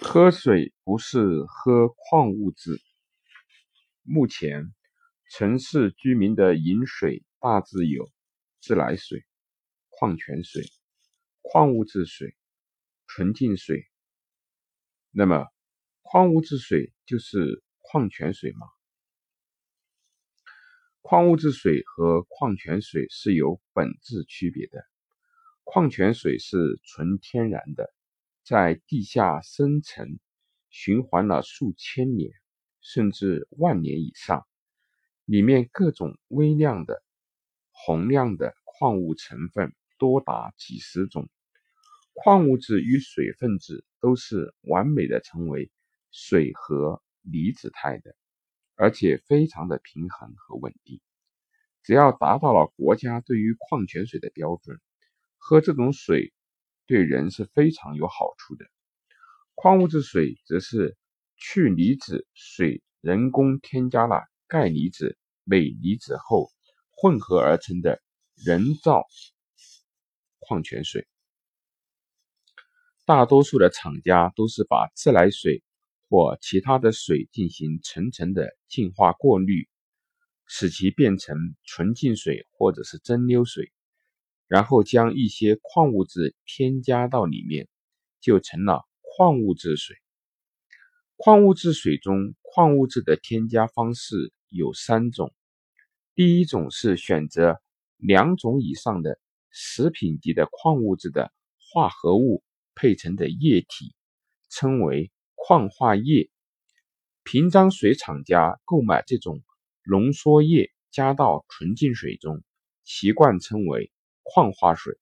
[0.00, 2.80] 喝水不是喝矿物质。
[4.02, 4.74] 目前，
[5.30, 8.10] 城市居民的饮水大致有
[8.60, 9.24] 自来水、
[9.88, 10.64] 矿泉水、
[11.40, 12.36] 矿物质水、
[13.06, 13.86] 纯净水。
[15.10, 15.46] 那么，
[16.02, 18.66] 矿物质水就是矿泉水吗？
[21.00, 24.84] 矿物质水和矿泉水是有本质区别的。
[25.64, 27.92] 矿泉水是纯天然的，
[28.44, 30.18] 在地下深层
[30.70, 32.30] 循环了数千年，
[32.80, 34.46] 甚至万年以上，
[35.24, 37.02] 里面各种微量的、
[37.70, 41.28] 宏量的矿物成分多达几十种。
[42.14, 45.70] 矿物质与水分子都是完美的成为
[46.10, 48.14] 水和离子态的。
[48.74, 51.00] 而且非常的平衡和稳定，
[51.84, 54.80] 只要达到了国家对于矿泉水的标准，
[55.36, 56.32] 喝这种水
[56.92, 58.66] 对人是非常有好处的。
[59.54, 60.98] 矿物质水则是
[61.38, 66.50] 去离子水人工添加了钙离子、镁离子后
[66.90, 68.02] 混合而成的
[68.34, 69.06] 人造
[70.38, 71.08] 矿泉水。
[73.06, 75.62] 大多数的厂家都是把自来水。
[76.08, 79.66] 或其他的水进行层层的净化过滤，
[80.46, 83.72] 使其变成纯净水或者是蒸馏水，
[84.52, 87.68] 然后将一些矿物质添加到里面，
[88.20, 89.96] 就成了矿物质水。
[91.16, 95.32] 矿物质水中矿物质的添加方式有三种，
[96.14, 97.62] 第一种是选择
[97.96, 99.18] 两种以上的
[99.50, 102.44] 食品级的矿物质的化合物
[102.74, 103.94] 配成的液体，
[104.50, 105.10] 称为。
[105.44, 106.30] 矿化液，
[107.24, 109.42] 瓶装水厂家购买这种
[109.84, 112.44] 浓缩液，加到纯净水中，
[112.84, 113.91] 习惯称为
[114.22, 114.94] 矿化水。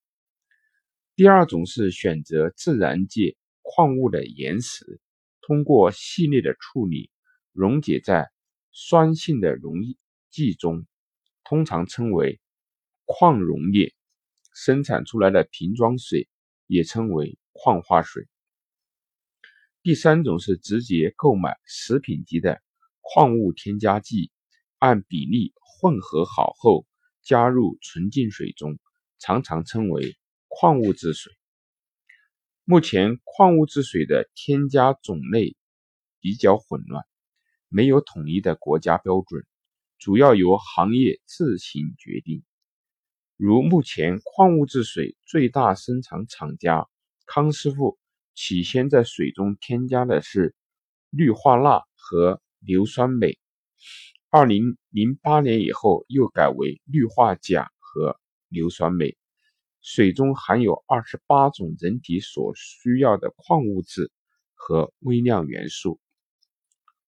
[1.14, 5.00] 第二种是选择自然界矿物的岩石，
[5.42, 7.10] 通过细腻的处理，
[7.52, 8.30] 溶解在
[8.72, 9.74] 酸性的溶
[10.30, 10.86] 剂中，
[11.44, 12.40] 通常称为
[13.04, 13.94] 矿溶液，
[14.54, 16.28] 生产出来的瓶装水
[16.66, 18.26] 也称为矿化水。
[19.82, 22.62] 第三种是直接购买食品级的
[23.00, 24.30] 矿物添加剂，
[24.78, 26.86] 按比例混合好后
[27.22, 28.78] 加入纯净水中，
[29.20, 30.16] 常常称为
[30.48, 31.32] 矿物质水。
[32.64, 35.54] 目前矿物质水的添加种类
[36.18, 37.04] 比较混乱，
[37.68, 39.44] 没有统一的国家标准，
[39.98, 42.42] 主要由行业自行决定。
[43.36, 46.88] 如目前矿物质水最大生产厂家
[47.26, 47.96] 康师傅。
[48.32, 50.54] 起先在水中添加的是
[51.10, 53.38] 氯化钠和硫酸镁，
[54.30, 58.19] 二零零八年以后又改为氯化钾和
[58.50, 59.16] 硫酸镁。
[59.80, 64.12] 水中含有二十八种人体所需要的矿物质
[64.54, 65.98] 和微量元素。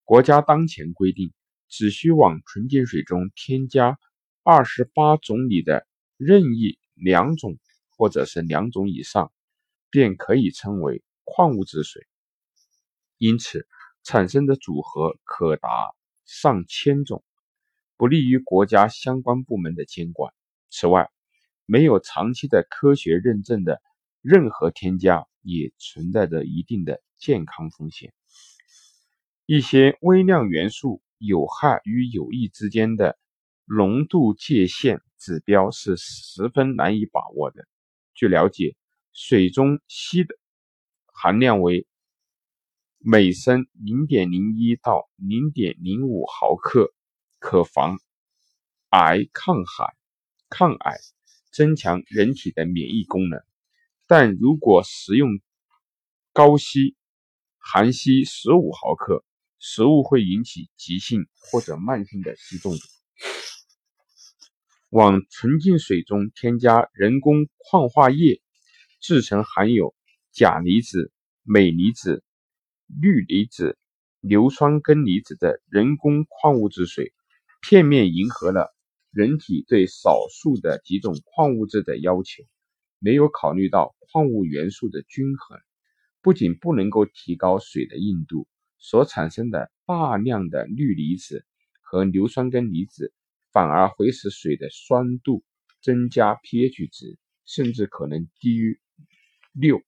[0.04, 1.32] 国家当前规定，
[1.69, 3.98] 只需往纯净水中添加
[4.42, 5.86] 二十八种里的
[6.16, 7.59] 任意两种
[7.91, 9.30] 或者是两种以上，
[9.91, 11.04] 便可以称为。
[11.24, 12.04] 矿物质水，
[13.16, 13.66] 因此
[14.03, 15.69] 产生的组合可达
[16.24, 17.24] 上千种，
[17.97, 20.34] 不利于国家相关部门的监管。
[20.69, 21.09] 此外，
[21.67, 23.81] 没有长期的科学认证的
[24.21, 28.12] 任何添加也存在着一定的健康风险。
[29.47, 33.19] 一些微量元素有害与有益之间的
[33.65, 37.67] 浓度界限指标是十分难以把握的。
[38.15, 38.77] 据了解，
[39.12, 40.37] 水中硒的。
[41.15, 41.87] 含量为
[42.99, 46.93] 每升零点零一到零点零五毫克，
[47.39, 48.01] 可防
[48.89, 49.95] 癌、抗癌、
[50.49, 50.97] 抗癌，
[51.53, 53.41] 增强人体的免疫功能。
[54.07, 55.41] 但如果食用
[56.33, 56.95] 高硒，
[57.59, 59.25] 含硒十五毫克，
[59.59, 62.81] 食物会引起急性或者慢性的硒中毒。
[64.91, 68.43] 往纯净水中添加人工矿化液，
[69.01, 69.95] 制成含有。
[70.34, 72.25] 钾离子、镁离子、
[72.87, 73.77] 氯离子、
[74.21, 77.13] 硫酸根离子的人工矿物质水，
[77.60, 78.75] 片面迎合了
[79.12, 82.44] 人体对少数的几种矿物质的要求，
[82.98, 85.59] 没有考虑到矿物元素的均衡，
[86.22, 88.48] 不仅不能够提高水的硬度，
[88.78, 91.44] 所产生的大量的氯离子
[91.82, 93.12] 和硫酸根离子，
[93.53, 95.44] 反而会使水的酸度
[95.82, 98.80] 增加，pH 值甚至可能低于
[99.53, 99.82] 六。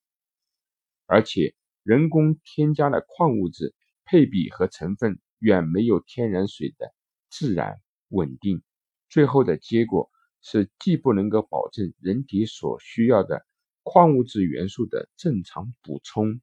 [1.07, 3.73] 而且，人工添加的矿物质
[4.05, 6.93] 配比和成分远没有天然水的
[7.31, 7.79] 自然
[8.09, 8.61] 稳定。
[9.09, 10.09] 最后的结果
[10.41, 13.45] 是，既不能够保证人体所需要的
[13.83, 16.41] 矿物质元素的正常补充，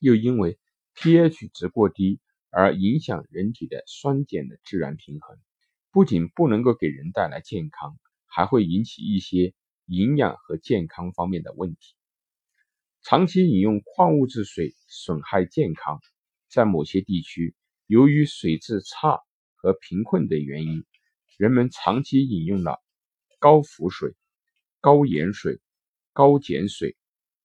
[0.00, 0.58] 又因为
[0.94, 2.20] pH 值过低
[2.50, 5.38] 而影响人体的酸碱的自然平衡，
[5.90, 9.54] 不仅不能够给人带来健康，还会引起一些
[9.86, 11.94] 营养和健康方面的问题。
[13.02, 16.00] 长期饮用矿物质水损害健康，
[16.48, 17.54] 在某些地区，
[17.86, 19.20] 由于水质差
[19.56, 20.84] 和贫困的原因，
[21.38, 22.82] 人们长期饮用了
[23.38, 24.14] 高氟水、
[24.80, 25.60] 高盐水、
[26.12, 26.96] 高碱水、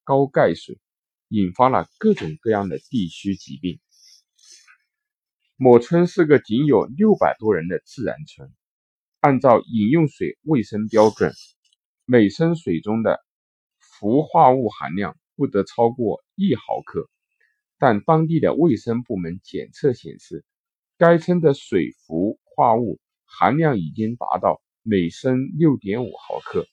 [0.04, 0.80] 高钙水，
[1.28, 3.80] 引发了各种各样的地区疾病。
[5.56, 8.54] 某村是个仅有六百多人的自然村，
[9.20, 11.34] 按照饮用水卫生标准，
[12.06, 13.20] 每升水中的
[13.80, 15.18] 氟化物含量。
[15.40, 17.12] 不得超过一毫克，
[17.78, 20.44] 但当地的卫生部门检测显示，
[20.98, 26.66] 该村的水氟化物含量已经达到每升六点五毫克。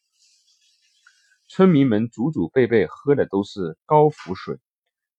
[1.48, 4.56] 村民们祖祖辈辈喝的都是高氟水，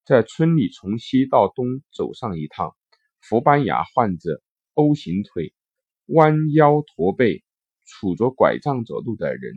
[0.05, 2.75] 在村里从西到东走上一趟，
[3.21, 4.41] 氟斑牙患者、
[4.73, 5.53] O 型腿、
[6.07, 7.43] 弯腰驼背、
[7.85, 9.53] 杵着拐杖走路的人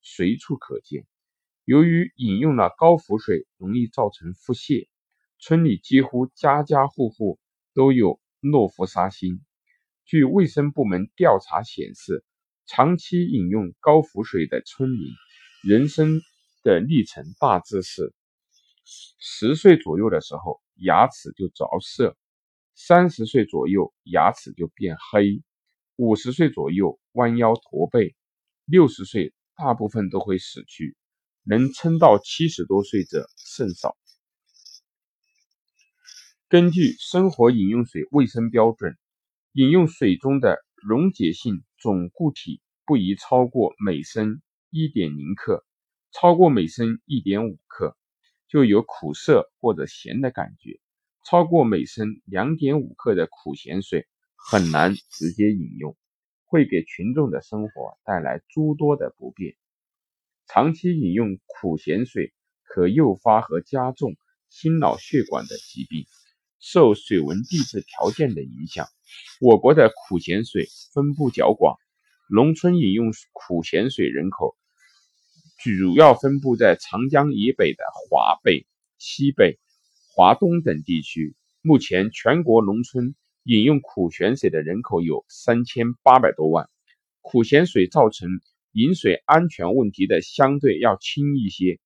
[0.00, 1.06] 随处可见。
[1.64, 4.88] 由于饮用了高氟水，容易造成腹泻，
[5.38, 7.38] 村里几乎家家户户
[7.74, 9.40] 都有诺氟沙星。
[10.04, 12.24] 据卫生部门调查显示，
[12.66, 15.00] 长期饮用高氟水的村民，
[15.62, 16.20] 人生
[16.62, 18.12] 的历程大致是：
[18.84, 22.16] 十岁左右的时候牙齿就着色，
[22.74, 25.42] 三十岁左右牙齿就变黑，
[25.96, 28.14] 五十岁左右弯腰驼背，
[28.64, 30.96] 六十岁大部分都会死去。
[31.44, 33.96] 能撑到七十多岁者甚少。
[36.48, 38.96] 根据生活饮用水卫生标准，
[39.54, 44.40] 饮用水中的溶解性总固体不宜超过每升
[44.70, 45.62] 一点零克，
[46.10, 47.94] 超过每升一点五克
[48.48, 50.80] 就有苦涩或者咸的感觉，
[51.26, 54.06] 超过每升两点五克的苦咸水
[54.36, 55.94] 很难直接饮用，
[56.46, 59.54] 会给群众的生活带来诸多的不便。
[60.46, 62.32] 长期饮用苦咸水
[62.64, 64.16] 可诱发和加重
[64.48, 66.06] 心脑血管的疾病。
[66.62, 68.86] 受水文地质条件的影响，
[69.40, 71.76] 我国的苦咸水分布较广，
[72.30, 74.56] 农村饮用苦咸水人口
[75.58, 78.64] 主要分布在长江以北的华北、
[78.96, 79.58] 西北、
[80.14, 81.34] 华东等地区。
[81.60, 86.70] 目前，全国农村饮用苦咸水的人口有三千八百多万。
[87.20, 88.28] 苦咸水造成。
[88.74, 91.78] 饮水安全问题的相对要轻一些，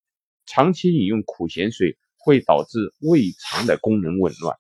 [0.47, 4.57] 长期饮用苦咸水会导致胃肠的功能紊乱、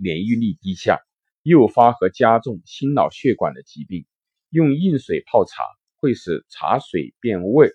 [0.00, 0.98] 免疫力低下，
[1.42, 4.06] 诱发和加重心脑血管的疾病。
[4.48, 5.62] 用硬水泡茶
[5.96, 7.70] 会使茶水变味。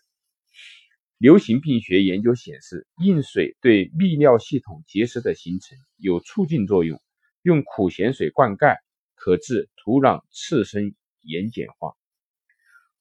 [1.18, 7.02] 流行病学研究显示，硬水对泌尿系统结石的形成有促进作用。
[7.42, 8.76] 用苦咸水灌溉
[9.16, 11.94] 可致土壤次生盐碱化。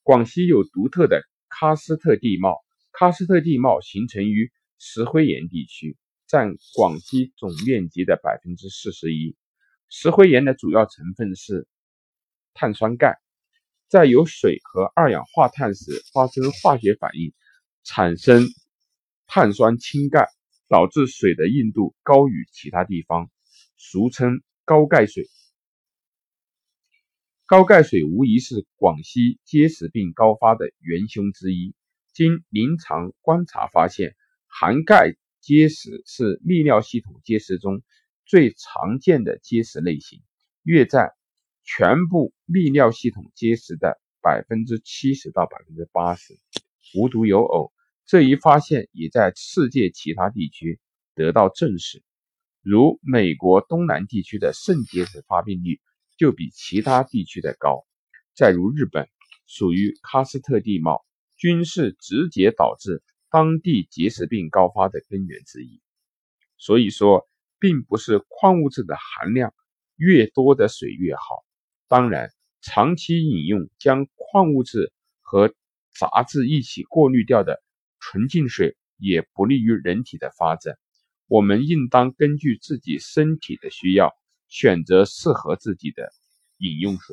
[0.03, 2.59] 广西有独特的喀斯特地貌，
[2.93, 5.97] 喀斯特地貌形成于石灰岩地区，
[6.35, 9.37] 占广西总面积的百分之四十一。
[9.89, 11.69] 石灰岩的主要成分是
[12.55, 13.21] 碳酸钙，
[13.87, 17.33] 在有水和二氧化碳时发生化学反应，
[17.85, 18.49] 产生
[19.29, 20.27] 碳酸氢钙，
[20.69, 23.31] 导致水的硬度高于其他地方，
[23.77, 25.29] 俗称高钙水。
[27.47, 31.77] 高钙水无疑是广西结石病高发的元凶之一。
[32.13, 34.17] 经临床观察发现，
[34.49, 35.15] 含钙
[35.45, 37.83] 结石是泌尿系统结石中
[38.25, 40.23] 最常见的结石类型，
[40.63, 41.11] 约占
[41.63, 46.35] 全部泌尿系统结石的百分之七十到百分之八十。
[46.95, 47.73] 无独有偶，
[48.07, 50.81] 这一发现也在世界其他地区
[51.15, 52.03] 得到证实，
[52.63, 55.79] 如美国东南地区的肾结石发病率。
[56.17, 57.85] 就比其他地区的高。
[58.37, 59.09] 再如日本，
[59.49, 61.05] 属于喀斯特地貌，
[61.37, 63.03] 均是直接导致
[63.35, 65.81] 当地结石病高发的根源之一。
[66.57, 69.53] 所以说，并不是矿物质的含量
[69.97, 71.45] 越多的水越好。
[71.89, 75.53] 当然，长期饮用将矿物质和
[75.99, 77.61] 杂质一起过滤掉的
[77.99, 80.77] 纯净水，也不利于人体的发展。
[81.27, 84.15] 我们应当根据自己身体的需要。
[84.47, 86.13] 选择适合自己的
[86.59, 87.13] 饮用水。